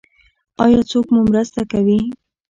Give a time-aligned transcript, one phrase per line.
[0.63, 1.99] ایا څوک مو مرسته کوي؟